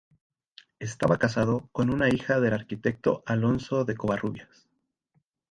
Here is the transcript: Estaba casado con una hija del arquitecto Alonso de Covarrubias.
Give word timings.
Estaba 0.79 1.19
casado 1.19 1.69
con 1.71 1.91
una 1.91 2.09
hija 2.09 2.39
del 2.39 2.53
arquitecto 2.53 3.21
Alonso 3.27 3.85
de 3.85 3.95
Covarrubias. 3.95 4.67